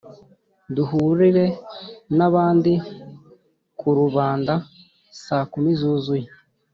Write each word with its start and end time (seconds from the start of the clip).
duhurire 0.75 1.45
n’abandi 2.17 2.73
ku 2.81 2.89
karubanda 3.85 4.53
saa 5.25 5.45
kumi 5.51 5.71
zuzuye. 5.79 6.27